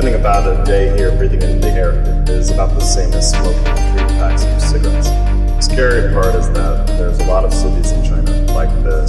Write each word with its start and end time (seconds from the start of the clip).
Imagining 0.00 0.18
about 0.18 0.48
a 0.48 0.64
day 0.64 0.96
here 0.96 1.14
breathing 1.14 1.42
in 1.42 1.60
the 1.60 1.68
air 1.68 1.92
is 2.26 2.50
about 2.50 2.70
the 2.70 2.80
same 2.80 3.12
as 3.12 3.32
smoking 3.32 3.52
three 3.52 4.08
packs 4.16 4.44
of 4.44 4.62
cigarettes. 4.62 5.10
The 5.10 5.60
scary 5.60 6.14
part 6.14 6.34
is 6.36 6.50
that 6.52 6.86
there's 6.86 7.18
a 7.18 7.26
lot 7.26 7.44
of 7.44 7.52
cities 7.52 7.92
in 7.92 8.02
China 8.02 8.32
like 8.54 8.70
this. 8.82 8.99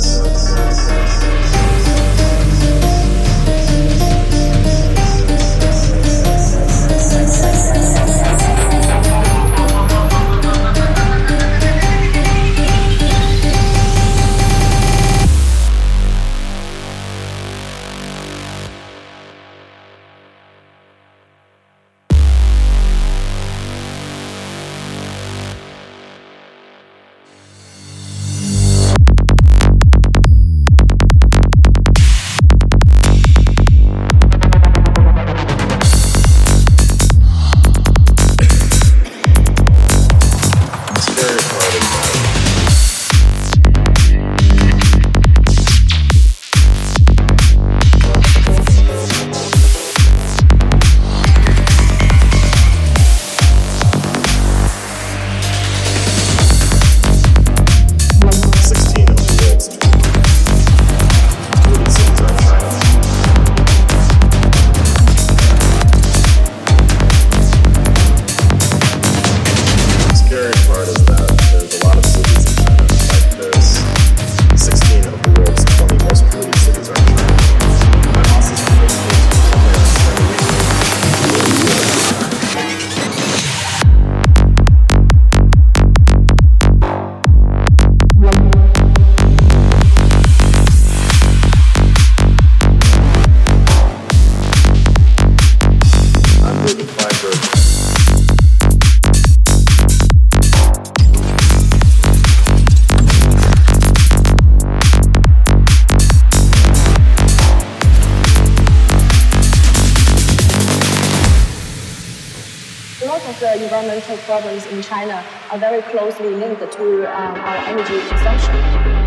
Environmental 113.82 114.18
problems 114.30 114.68
in 114.68 114.84
China 114.84 115.26
are 115.50 115.58
very 115.58 115.82
closely 115.90 116.30
linked 116.30 116.62
to 116.62 116.86
um, 117.18 117.34
our 117.34 117.58
energy 117.66 117.98
consumption 118.10 118.54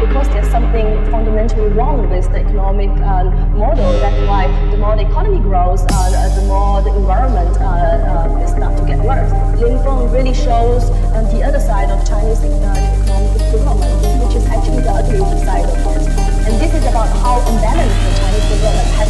because 0.03 0.27
there's 0.31 0.51
something 0.51 0.99
fundamentally 1.13 1.69
wrong 1.69 2.11
with 2.11 2.29
the 2.33 2.41
economic 2.41 2.91
um, 3.07 3.31
model. 3.57 3.93
That's 4.03 4.19
why 4.27 4.51
the 4.73 4.77
more 4.77 4.97
the 4.97 5.07
economy 5.07 5.39
grows, 5.39 5.87
uh, 5.89 6.35
the 6.35 6.43
more 6.49 6.83
the 6.83 6.91
environment 6.91 7.57
uh, 7.61 7.63
uh, 7.63 8.27
will 8.35 8.49
start 8.49 8.77
to 8.77 8.85
get 8.85 8.99
worse. 8.99 9.31
Linfen 9.63 10.11
really 10.13 10.35
shows 10.35 10.91
the 11.31 11.45
other 11.47 11.61
side 11.61 11.89
of 11.95 12.05
Chinese 12.05 12.43
uh, 12.43 12.75
economic 12.99 13.31
development, 13.55 14.27
which 14.27 14.35
is 14.35 14.45
actually 14.47 14.83
the 14.83 14.91
ugly 14.91 15.23
side 15.47 15.71
of 15.71 15.87
it. 15.87 16.03
And 16.51 16.61
this 16.61 16.75
is 16.75 16.83
about 16.91 17.07
how 17.23 17.39
unbalanced 17.47 17.95
the 18.03 18.11
Chinese 18.19 18.49
development 18.51 18.91
has 18.99 19.09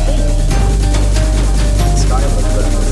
been. 2.76 2.84